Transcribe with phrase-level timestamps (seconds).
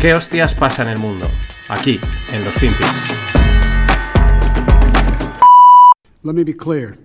[0.00, 1.26] ¿Qué hostias pasa en el mundo?
[1.68, 2.00] Aquí,
[2.32, 2.88] en los FinPix.
[6.22, 6.96] Let me be clear.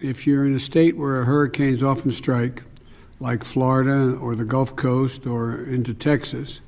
[0.00, 2.62] If you're in a state where hurricanes often strike,
[3.20, 6.60] like Florida or the Gulf Coast or into Texas,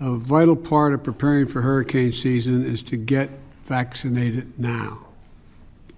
[0.00, 3.28] a vital part of preparing for hurricane season is to get
[3.66, 5.00] vaccinated now.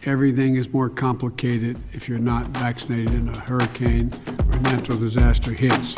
[0.03, 4.11] Everything is more complicated if you're not vaccinated in a hurricane
[4.51, 5.95] or natural disaster hits.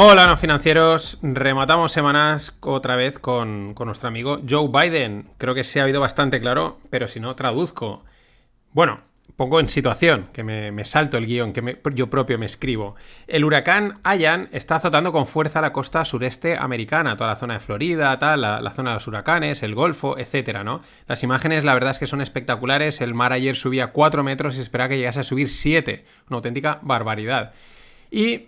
[0.00, 1.18] Hola, no financieros.
[1.22, 5.28] Rematamos semanas otra vez con, nuestro amigo Joe Biden.
[5.38, 8.04] Creo que se ha oído bastante claro, pero si no, traduzco.
[8.72, 9.00] Bueno,
[9.34, 12.94] pongo en situación, que me, salto el guion, que yo propio me escribo.
[13.26, 17.60] El huracán Ian está azotando con fuerza la costa sureste americana, toda la zona de
[17.60, 20.80] Florida, tal, la, zona de los huracanes, el Golfo, etcétera, ¿no?
[21.08, 23.00] Las imágenes, la verdad es que son espectaculares.
[23.00, 26.04] El mar ayer subía 4 metros y espera que llegase a subir 7.
[26.28, 27.52] Una auténtica barbaridad.
[28.12, 28.46] Y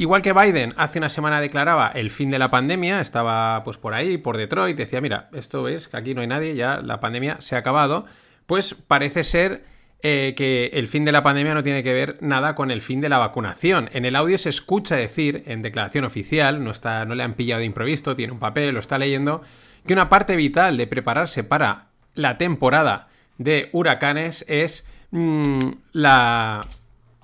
[0.00, 3.94] Igual que Biden hace una semana declaraba el fin de la pandemia, estaba pues por
[3.94, 7.40] ahí, por Detroit, decía, mira, esto es que aquí no hay nadie, ya la pandemia
[7.40, 8.06] se ha acabado,
[8.46, 9.64] pues parece ser
[10.04, 13.00] eh, que el fin de la pandemia no tiene que ver nada con el fin
[13.00, 13.90] de la vacunación.
[13.92, 17.58] En el audio se escucha decir, en declaración oficial, no, está, no le han pillado
[17.58, 19.42] de improviso, tiene un papel, lo está leyendo,
[19.84, 25.58] que una parte vital de prepararse para la temporada de huracanes es mm,
[25.90, 26.64] la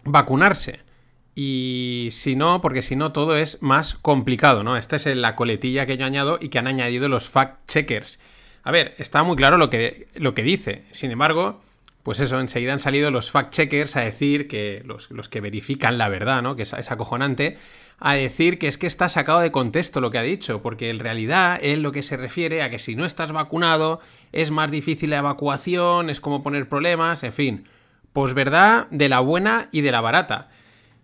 [0.02, 0.83] vacunarse.
[1.34, 4.76] Y si no, porque si no todo es más complicado, ¿no?
[4.76, 8.18] Esta es la coletilla que yo añado y que han añadido los fact-checkers.
[8.62, 10.84] A ver, está muy claro lo que, lo que dice.
[10.92, 11.60] Sin embargo,
[12.04, 16.08] pues eso, enseguida han salido los fact-checkers a decir que los, los que verifican la
[16.08, 16.54] verdad, ¿no?
[16.54, 17.58] Que es, es acojonante,
[17.98, 20.98] a decir que es que está sacado de contexto lo que ha dicho, porque en
[20.98, 24.00] realidad él lo que se refiere a que si no estás vacunado
[24.32, 27.68] es más difícil la evacuación, es como poner problemas, en fin.
[28.12, 30.50] Pues verdad de la buena y de la barata.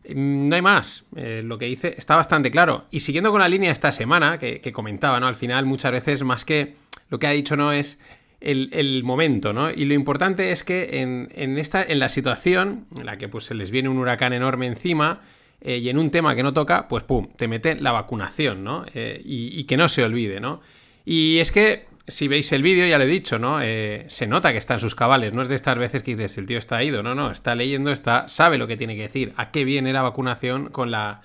[0.08, 1.04] Mm, No hay más.
[1.16, 2.86] Eh, lo que dice está bastante claro.
[2.90, 5.26] Y siguiendo con la línea esta semana, que, comentaba, ¿no?
[5.26, 6.74] Al final, muchas veces, más que
[7.10, 7.98] lo que ha dicho, no es
[8.40, 9.70] el, el momento, ¿no?
[9.70, 13.44] Y lo importante es que en, en esta, en la situación en la que pues,
[13.44, 15.20] se les viene un huracán enorme encima.
[15.60, 18.86] eh, y en un tema que no toca, pues pum, te mete la vacunación, ¿no?
[18.94, 20.62] Eh, y, y que no se olvide, ¿no?
[21.04, 23.60] Y es que si veis el vídeo, ya lo he dicho, ¿no?
[23.62, 25.32] Eh, se nota que está en sus cabales.
[25.32, 27.02] No es de estas veces que dices, el tío está ido.
[27.02, 29.32] No, no, está leyendo, está, sabe lo que tiene que decir.
[29.36, 31.22] ¿A qué viene la vacunación con la.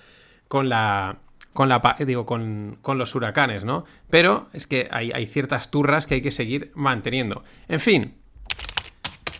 [0.48, 1.18] con la.
[1.52, 1.96] con la.
[2.00, 3.84] digo, con, con los huracanes, ¿no?
[4.08, 7.44] Pero es que hay, hay ciertas turras que hay que seguir manteniendo.
[7.68, 8.14] En fin.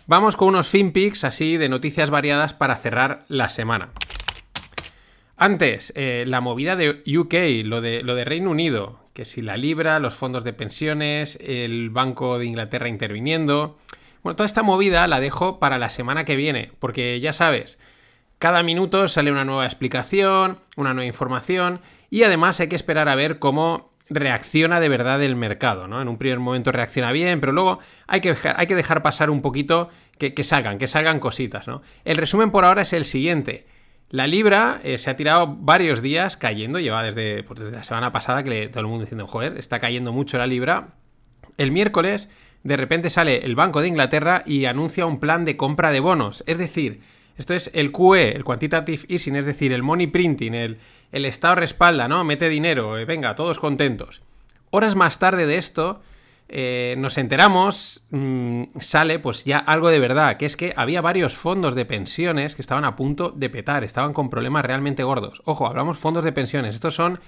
[0.05, 3.89] Vamos con unos finpics así de noticias variadas para cerrar la semana.
[5.39, 9.57] Antes, eh, la movida de UK, lo de, lo de Reino Unido, que si la
[9.57, 13.75] libra, los fondos de pensiones, el Banco de Inglaterra interviniendo.
[14.21, 17.79] Bueno, toda esta movida la dejo para la semana que viene, porque ya sabes,
[18.37, 23.15] cada minuto sale una nueva explicación, una nueva información, y además hay que esperar a
[23.15, 25.99] ver cómo reacciona de verdad el mercado, ¿no?
[25.99, 29.31] En un primer momento reacciona bien, pero luego hay que dejar, hay que dejar pasar
[29.31, 29.89] un poquito
[30.19, 31.81] que, que salgan, que salgan cositas, ¿no?
[32.05, 33.65] El resumen por ahora es el siguiente.
[34.09, 38.41] La libra eh, se ha tirado varios días cayendo, lleva desde, pues la semana pasada
[38.41, 40.95] que todo el mundo diciendo, joder, está cayendo mucho la libra.
[41.57, 42.29] El miércoles,
[42.63, 46.43] de repente sale el Banco de Inglaterra y anuncia un plan de compra de bonos.
[46.47, 47.01] Es decir,
[47.37, 50.79] esto es el QE, el Quantitative Easing, es decir, el money printing, el,
[51.11, 52.23] el Estado respalda, ¿no?
[52.23, 54.21] Mete dinero, eh, venga, todos contentos.
[54.69, 56.01] Horas más tarde de esto,
[56.49, 61.35] eh, nos enteramos, mmm, sale pues ya algo de verdad, que es que había varios
[61.35, 65.41] fondos de pensiones que estaban a punto de petar, estaban con problemas realmente gordos.
[65.45, 67.19] Ojo, hablamos fondos de pensiones, estos son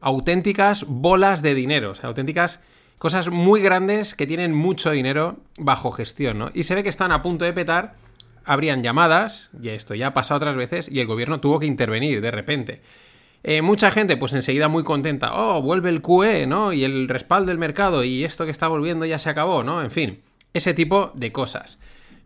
[0.00, 2.60] auténticas bolas de dinero, o sea, auténticas
[2.98, 6.50] cosas muy grandes que tienen mucho dinero bajo gestión, ¿no?
[6.52, 7.96] Y se ve que están a punto de petar,
[8.44, 12.20] habrían llamadas, y esto ya ha pasado otras veces, y el gobierno tuvo que intervenir
[12.20, 12.82] de repente.
[13.42, 15.32] Eh, mucha gente, pues enseguida muy contenta.
[15.34, 16.72] Oh, vuelve el QE, ¿no?
[16.72, 19.82] Y el respaldo del mercado, y esto que está volviendo ya se acabó, ¿no?
[19.82, 20.20] En fin,
[20.52, 21.78] ese tipo de cosas.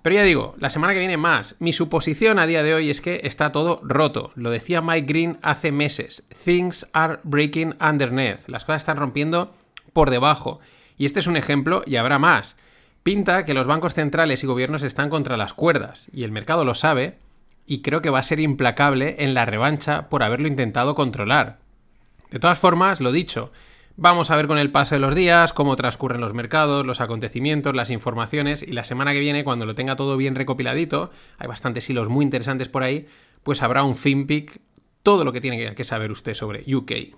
[0.04, 1.56] Pero ya digo, la semana que viene más.
[1.60, 4.32] Mi suposición a día de hoy es que está todo roto.
[4.34, 6.24] Lo decía Mike Green hace meses.
[6.44, 8.46] Things are breaking underneath.
[8.48, 9.50] Las cosas están rompiendo
[9.94, 10.60] por debajo.
[10.98, 12.56] Y este es un ejemplo y habrá más.
[13.02, 16.08] Pinta que los bancos centrales y gobiernos están contra las cuerdas.
[16.12, 17.16] Y el mercado lo sabe.
[17.66, 21.58] Y creo que va a ser implacable en la revancha por haberlo intentado controlar.
[22.30, 23.52] De todas formas, lo dicho,
[23.96, 27.76] Vamos a ver con el paso de los días cómo transcurren los mercados, los acontecimientos,
[27.76, 31.88] las informaciones y la semana que viene, cuando lo tenga todo bien recopiladito, hay bastantes
[31.88, 33.06] hilos muy interesantes por ahí,
[33.44, 34.60] pues habrá un FinPic,
[35.04, 36.90] todo lo que tiene que saber usted sobre UK.
[36.90, 37.14] Y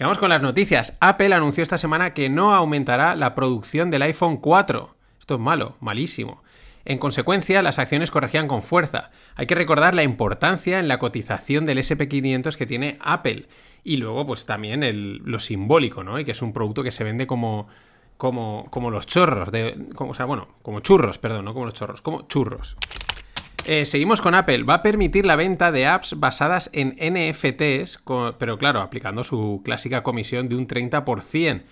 [0.00, 0.96] vamos con las noticias.
[1.00, 4.96] Apple anunció esta semana que no aumentará la producción del iPhone 4.
[5.20, 6.42] Esto es malo, malísimo.
[6.84, 9.10] En consecuencia, las acciones corregían con fuerza.
[9.34, 13.46] Hay que recordar la importancia en la cotización del SP500 que tiene Apple.
[13.84, 16.18] Y luego, pues también el, lo simbólico, ¿no?
[16.18, 17.68] Y que es un producto que se vende como,
[18.16, 21.74] como, como los chorros, de, como, o sea, bueno, como churros, perdón, no como los
[21.74, 22.76] chorros, como churros.
[23.66, 24.64] Eh, seguimos con Apple.
[24.64, 28.02] Va a permitir la venta de apps basadas en NFTs,
[28.38, 31.62] pero claro, aplicando su clásica comisión de un 30%.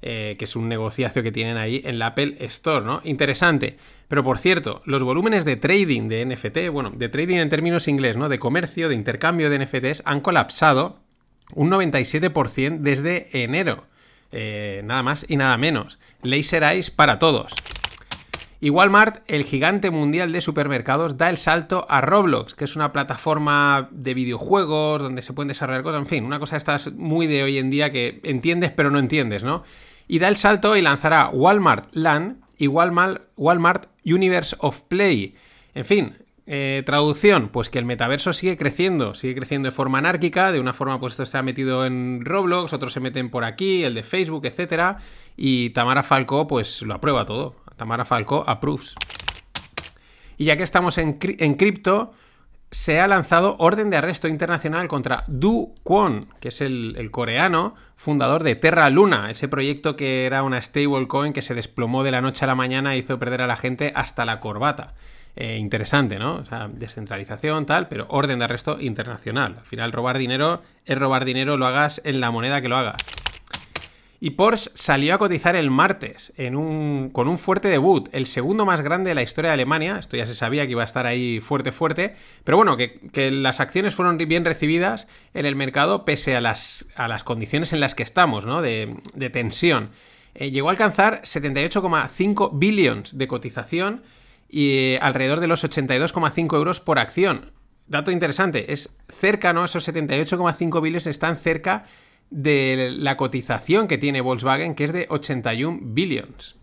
[0.00, 3.00] Eh, que es un negociacio que tienen ahí en la Apple Store, ¿no?
[3.02, 3.78] Interesante.
[4.06, 8.16] Pero por cierto, los volúmenes de trading de NFT, bueno, de trading en términos inglés,
[8.16, 8.28] ¿no?
[8.28, 11.00] De comercio, de intercambio de NFTs, han colapsado
[11.54, 13.86] un 97% desde enero.
[14.30, 15.98] Eh, nada más y nada menos.
[16.22, 17.52] Laser Eyes para todos.
[18.60, 22.92] Y Walmart, el gigante mundial de supermercados, da el salto a Roblox, que es una
[22.92, 27.44] plataforma de videojuegos donde se pueden desarrollar cosas, en fin, una cosa esta muy de
[27.44, 29.62] hoy en día que entiendes pero no entiendes, ¿no?
[30.08, 35.36] Y da el salto y lanzará Walmart Land y Walmart, Walmart Universe of Play.
[35.74, 36.16] En fin,
[36.46, 40.72] eh, traducción, pues que el metaverso sigue creciendo, sigue creciendo de forma anárquica, de una
[40.72, 44.46] forma pues esto está metido en Roblox, otros se meten por aquí, el de Facebook,
[44.46, 44.96] etcétera,
[45.36, 47.54] y Tamara Falco pues lo aprueba todo.
[47.76, 48.94] Tamara Falco approves.
[50.38, 52.14] Y ya que estamos en, en cripto,
[52.70, 58.44] se ha lanzado orden de arresto internacional contra Du Kwon, que es el, coreano fundador
[58.44, 62.44] de Terra Luna, ese proyecto que era una stablecoin que se desplomó de la noche
[62.44, 64.94] a la mañana e hizo perder a la gente hasta la corbata.
[65.34, 66.34] Eh, interesante, ¿no?
[66.36, 69.56] O sea, descentralización, tal, pero orden de arresto internacional.
[69.58, 72.96] Al final, robar dinero es robar dinero, lo hagas en la moneda que lo hagas.
[74.20, 79.10] Y Porsche salió a cotizar el martes con un fuerte debut, el segundo más grande
[79.10, 79.96] de la historia de Alemania.
[79.98, 82.16] Esto ya se sabía que iba a estar ahí fuerte, fuerte.
[82.42, 87.06] Pero bueno, que, las acciones fueron bien recibidas en el mercado pese a las, a
[87.06, 88.60] las condiciones en las que estamos, ¿no?
[88.60, 88.96] De,
[89.32, 89.90] tensión.
[90.34, 94.02] Eh, llegó a alcanzar 78,5 billions de cotización
[94.48, 97.52] y eh, alrededor de los 82,5 euros por acción.
[97.86, 99.64] Dato interesante, es cerca, ¿no?
[99.64, 101.86] Esos 78,5 billions están cerca
[102.30, 106.56] de la cotización que tiene Volkswagen, que es de 81 billions.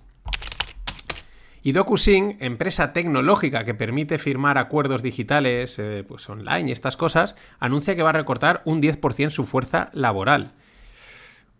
[1.66, 7.36] Y DocuSync, empresa tecnológica que permite firmar acuerdos digitales eh, pues online y estas cosas,
[7.60, 10.54] anuncia que va a recortar un 10% su fuerza laboral.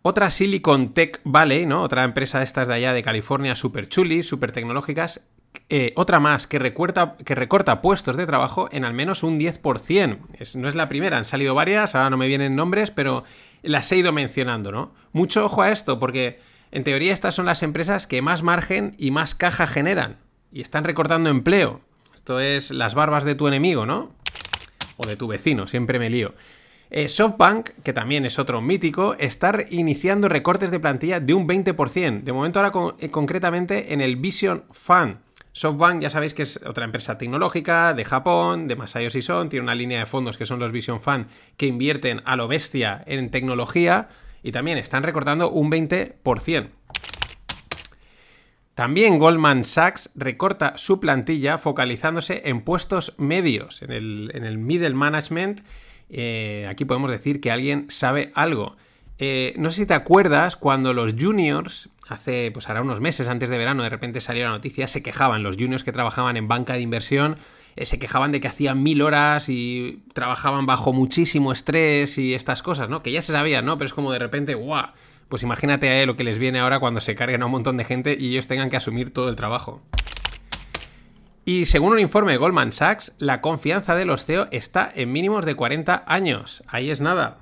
[0.04, 1.82] Otra Silicon Tech Valley, ¿no?
[1.82, 5.22] Otra empresa de estas de allá de California, super chulis, super tecnológicas,
[5.70, 10.20] eh, otra más que, recorta, que recorta puestos de trabajo en al menos un 10%.
[10.58, 13.24] no es la primera, han salido varias, ahora no me vienen nombres, pero
[13.66, 14.94] las he ido mencionando, ¿no?
[15.12, 16.40] Mucho ojo a esto, porque
[16.72, 20.18] en teoría estas son las empresas que más margen y más caja generan.
[20.52, 21.82] Y están recortando empleo.
[22.14, 24.14] Esto es las barbas de tu enemigo, ¿no?
[24.98, 26.34] O de tu vecino, siempre me lío.
[26.90, 32.24] Eh, SoftBank, que también es otro mítico, está iniciando recortes de plantilla de un 20%.
[32.24, 35.18] De momento ahora eh, concretamente en el Vision Fund.
[35.56, 39.74] SoftBank ya sabéis que es otra empresa tecnológica de Japón, de Masayoshi Son, tiene una
[39.74, 44.10] línea de fondos que son los Vision Fund que invierten a lo bestia en tecnología
[44.44, 46.68] y también están recortando un 20%.
[48.74, 55.62] También Goldman Sachs recorta su plantilla focalizándose en puestos medios, en el, middle management.
[56.10, 58.76] Eh, aquí podemos decir que alguien sabe algo.
[59.20, 63.50] Eh, no sé si te acuerdas cuando los juniors hace, pues ahora unos meses antes
[63.50, 66.74] de verano, de repente salió la noticia, se quejaban los juniors que trabajaban en banca
[66.74, 67.38] de inversión,
[67.76, 72.62] eh, se quejaban de que hacían mil horas y trabajaban bajo muchísimo estrés y estas
[72.62, 73.02] cosas, ¿no?
[73.04, 73.78] Que ya se sabían, ¿no?
[73.78, 74.88] Pero es como de repente, ¡guau!
[75.30, 77.84] Pues imagínate a lo que les viene ahora cuando se carguen a un montón de
[77.84, 79.82] gente y ellos tengan que asumir todo el trabajo.
[81.46, 85.46] Y según un informe de Goldman Sachs, la confianza de los CEO está en mínimos
[85.46, 86.64] de 40 años.
[86.68, 87.38] Ahí es nada.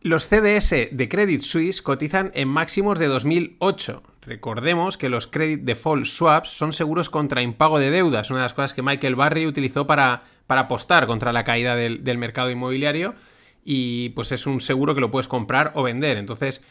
[0.00, 4.02] Los CDS de Credit Suisse cotizan en máximos de 2008.
[4.22, 8.54] Recordemos que los Credit Default Swaps son seguros contra impago de deudas, una de las
[8.54, 13.16] cosas que Michael Barry utilizó para, para apostar contra la caída del, del mercado inmobiliario
[13.64, 16.16] y pues es un seguro que lo puedes comprar o vender.
[16.16, 16.62] Entonces,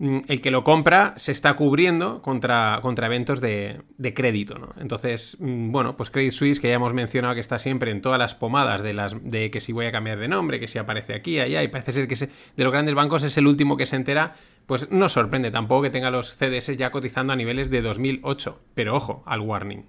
[0.00, 3.82] el que lo compra se está cubriendo contra, contra eventos de,
[4.14, 4.68] crédito, ¿no?
[4.78, 8.18] Entonces, mm, bueno, pues Credit Suisse, que ya hemos mencionado que está siempre en todas
[8.18, 11.14] las pomadas de, las, de que si voy a cambiar de nombre, que si aparece
[11.14, 13.96] aquí, allá, y parece ser que de los grandes bancos es el último que se
[13.96, 14.34] entera,
[14.66, 18.60] pues no sorprende tampoco que tenga los CDS ya cotizando a niveles de 2008.
[18.74, 19.84] Pero ojo, al warning.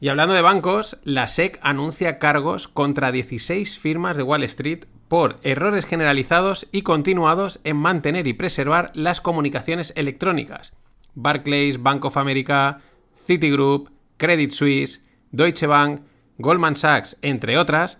[0.00, 5.40] Y hablando de bancos, la SEC anuncia cargos contra 16 firmas de Wall Street por
[5.42, 10.72] errores generalizados y continuados en mantener y preservar las comunicaciones electrónicas.
[11.16, 12.78] Barclays, Bank of America,
[13.12, 16.02] Citigroup, Credit Suisse, Deutsche Bank,
[16.38, 17.98] Goldman Sachs, entre otras,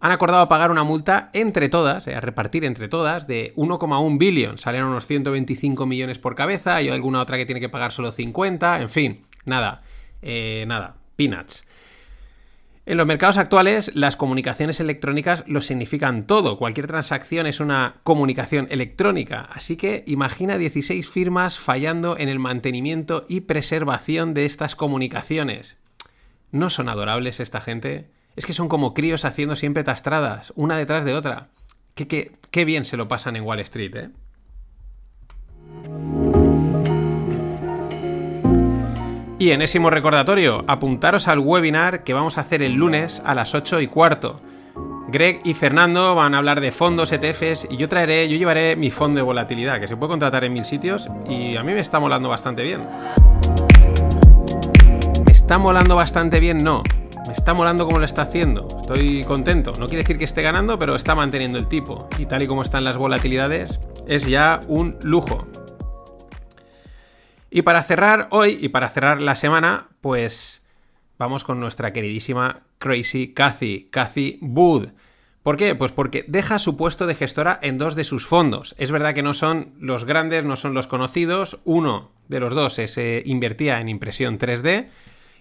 [0.00, 4.58] han acordado pagar una multa entre todas, eh, a repartir entre todas, de 1,1 billón.
[4.58, 8.82] Salen unos 125 millones por cabeza, y alguna otra que tiene que pagar solo 50,
[8.82, 9.82] en fin, nada.
[10.20, 11.64] eh, nada, peanuts.
[12.86, 16.56] En los mercados actuales, las comunicaciones electrónicas lo significan todo.
[16.56, 19.48] Cualquier transacción es una comunicación electrónica.
[19.52, 25.76] Así que imagina 16 firmas fallando en el mantenimiento y preservación de estas comunicaciones.
[26.52, 28.10] ¿No son adorables esta gente?
[28.34, 31.48] Es que son como críos haciendo siempre tastradas, una detrás de otra.
[31.94, 34.10] Qué, qué, qué bien se lo pasan en Wall Street, ¿eh?
[39.40, 43.80] Y enésimo recordatorio, apuntaros al webinar que vamos a hacer el lunes a las 8
[43.80, 44.38] y cuarto.
[45.08, 48.90] Greg y Fernando van a hablar de fondos ETFs y yo traeré, yo llevaré mi
[48.90, 51.98] fondo de volatilidad, que se puede contratar en mil sitios y a mí me está
[51.98, 52.82] molando bastante bien.
[55.24, 56.82] Me está molando bastante bien, no.
[57.26, 58.68] Me está molando como lo está haciendo.
[58.78, 59.72] Estoy contento.
[59.78, 62.10] No quiere decir que esté ganando, pero está manteniendo el tipo.
[62.18, 65.46] Y tal y como están las volatilidades, es ya un lujo.
[67.50, 70.62] Y para cerrar hoy y para cerrar la semana, pues
[71.18, 74.90] vamos con nuestra queridísima Crazy Cathy, Cathy Wood.
[75.42, 75.74] ¿Por qué?
[75.74, 78.76] Pues porque deja su puesto de gestora en dos de sus fondos.
[78.78, 81.58] Es verdad que no son los grandes, no son los conocidos.
[81.64, 84.88] Uno de los dos se invertía en impresión 3D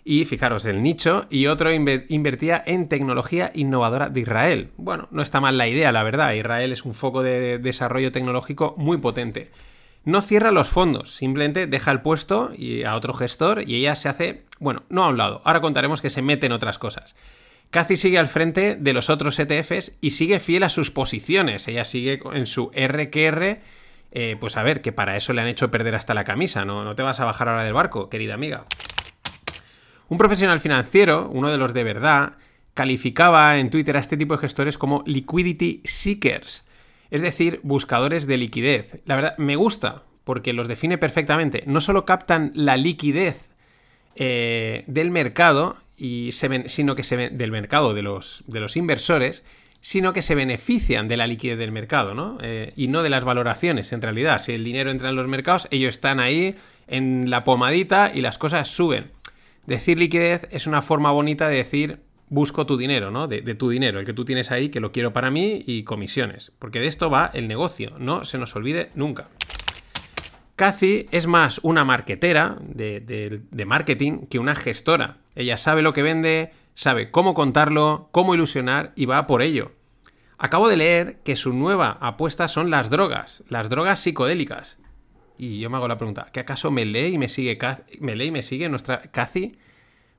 [0.03, 4.71] y fijaros el nicho, y otro invertía en tecnología innovadora de Israel.
[4.77, 6.33] Bueno, no está mal la idea, la verdad.
[6.33, 9.51] Israel es un foco de desarrollo tecnológico muy potente
[10.05, 14.09] no cierra los fondos, simplemente deja el puesto y a otro gestor y ella se
[14.09, 17.15] hace, bueno, no a un lado, ahora contaremos que se mete en otras cosas.
[17.69, 21.85] Cathy sigue al frente de los otros ETFs y sigue fiel a sus posiciones, ella
[21.85, 23.59] sigue en su RQR,
[24.11, 26.83] eh, pues a ver, que para eso le han hecho perder hasta la camisa, ¿no?
[26.83, 28.65] no te vas a bajar ahora del barco, querida amiga.
[30.07, 32.37] Un profesional financiero, uno de los de verdad,
[32.73, 36.63] calificaba en Twitter a este tipo de gestores como liquidity seekers
[37.11, 39.01] es decir, buscadores de liquidez.
[39.05, 41.63] La verdad, me gusta, porque los define perfectamente.
[41.65, 43.49] No solo captan la liquidez
[44.15, 48.59] eh, del mercado, y se ven, sino que se ven, del mercado de los, de
[48.59, 49.43] los inversores,
[49.81, 52.37] sino que se benefician de la liquidez del mercado, ¿no?
[52.41, 54.39] Eh, y no de las valoraciones, en realidad.
[54.39, 56.55] Si el dinero entra en los mercados, ellos están ahí
[56.87, 59.11] en la pomadita y las cosas suben.
[59.65, 63.27] Decir liquidez es una forma bonita de decir busco tu dinero, ¿no?
[63.27, 66.51] De, tu dinero, el que tú tienes ahí, que lo quiero para mí y comisiones.
[66.59, 69.29] Porque de esto va el negocio, no se nos olvide nunca.
[70.55, 72.99] Cathy es más una marquetera de,
[73.49, 75.17] de, marketing que una gestora.
[75.35, 79.71] Ella sabe lo que vende, sabe cómo contarlo, cómo ilusionar y va por ello.
[80.37, 84.77] Acabo de leer que su nueva apuesta son las drogas, las drogas psicodélicas.
[85.37, 87.57] Y yo me hago la pregunta, ¿qué acaso me lee y me sigue,
[88.01, 89.57] me lee y me sigue nuestra Cathy?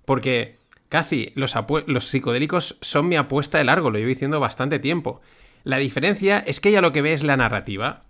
[0.06, 0.59] Porque
[0.90, 1.54] Casi, los,
[2.04, 5.20] psicodélicos son mi apuesta de largo, lo llevo diciendo bastante tiempo.
[5.62, 8.06] La diferencia es que ella lo que ve es la narrativa.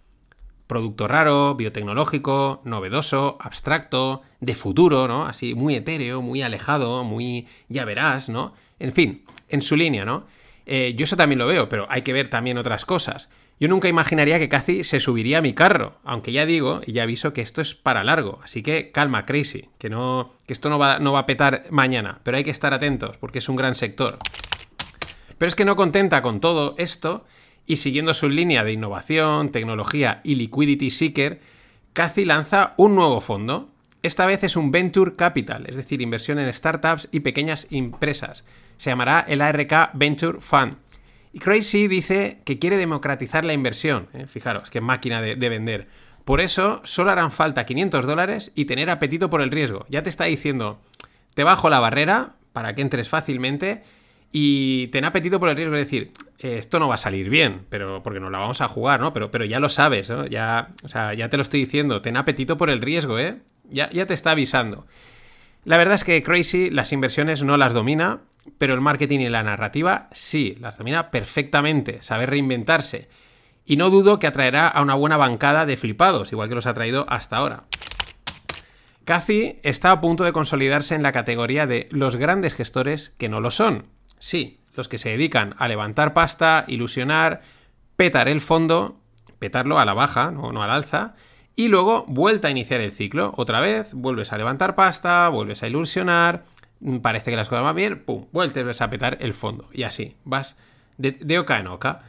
[0.67, 5.27] Producto raro, biotecnológico, novedoso, abstracto, de futuro, ¿no?
[5.27, 8.55] Así, muy etéreo, muy alejado, muy ya verás, ¿no?
[8.79, 10.25] En fin, en su línea, ¿no?
[10.65, 13.29] Eh, yo eso también lo veo, pero hay que ver también otras cosas.
[13.61, 17.02] Yo nunca imaginaría que Cathy se subiría a mi carro, aunque ya digo y ya
[17.02, 20.79] aviso que esto es para largo, así que calma, crazy, que, no, que esto no
[20.79, 23.75] va, no va a petar mañana, pero hay que estar atentos porque es un gran
[23.75, 24.19] sector.
[25.37, 27.26] Pero es que no contenta con todo esto
[27.67, 31.43] y siguiendo su línea de innovación, tecnología y liquidity seeker,
[31.93, 33.69] Cathy lanza un nuevo fondo.
[34.02, 38.43] Esta vez es un Venture Capital, es decir, inversión en startups y pequeñas empresas.
[38.79, 40.79] Se llamará el ARK Venture Fund
[41.33, 44.09] y Crazy dice que quiere democratizar la inversión.
[44.13, 44.27] ¿eh?
[44.27, 45.89] Fijaros, qué máquina de, vender.
[46.25, 49.87] Por eso solo harán falta 500 dólares y tener apetito por el riesgo.
[49.89, 50.81] Ya te está diciendo,
[51.35, 53.85] te bajo la barrera para que entres fácilmente
[54.33, 55.75] y ten apetito por el riesgo.
[55.77, 58.69] Es decir, eh, esto no va a salir bien, pero porque no la vamos a
[58.69, 59.13] jugar, ¿no?
[59.13, 60.27] Pero, pero ya lo sabes, ¿no?
[60.27, 62.03] Ya, o sea, ya te lo estoy diciendo.
[62.03, 63.39] Ten apetito por el riesgo, ¿eh?
[63.71, 64.87] Ya, ya te está avisando.
[65.65, 68.21] La verdad es que Crazy las inversiones no las domina
[68.59, 73.09] pero el marketing y la narrativa sí, las domina perfectamente, sabe reinventarse.
[73.65, 76.75] Y no dudo que atraerá a una buena bancada de flipados, igual que los ha
[76.75, 77.65] traído hasta ahora.
[79.05, 83.41] Cathy está a punto de consolidarse en la categoría de los grandes gestores que no
[83.41, 83.87] lo son.
[84.19, 87.43] Sí, los que se dedican a levantar pasta, ilusionar,
[87.97, 89.01] petar el fondo,
[89.39, 91.15] petarlo a la baja, no, no al alza,
[91.57, 93.35] y luego vuelta a iniciar el ciclo.
[93.37, 96.45] Otra vez, vuelves a levantar pasta, vuelves a ilusionar,
[97.03, 99.69] parece que las cosas van bien, pum, vuelves a petar el fondo.
[99.73, 100.57] Y así, vas
[100.99, 102.03] de, oca en oca.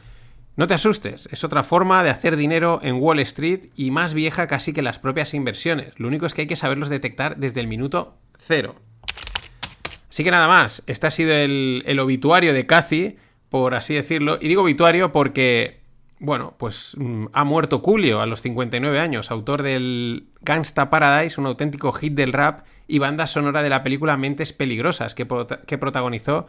[0.56, 4.46] No te asustes, es otra forma de hacer dinero en Wall Street y más vieja
[4.46, 5.94] casi que las propias inversiones.
[5.96, 8.76] Lo único es que hay que saberlos detectar desde el minuto cero.
[10.10, 13.16] Así que nada más, este ha sido el, el obituario de Cathy,
[13.48, 14.38] por así decirlo.
[14.42, 15.80] Y digo obituario porque,
[16.22, 21.48] bueno, pues mm, ha muerto Julio a los 59 años, autor del Gangsta Paradise, un
[21.48, 25.26] auténtico hit del rap y banda sonora de la película Mentes Peligrosas, que,
[25.66, 26.46] que protagonizó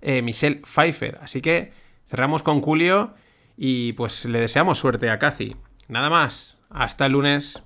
[0.00, 1.18] eh, Michelle Pfeiffer.
[1.20, 1.72] Así que
[2.06, 3.14] cerramos con Julio
[3.56, 5.56] y pues le deseamos suerte a Cathy.
[5.88, 7.65] Nada más, hasta el lunes.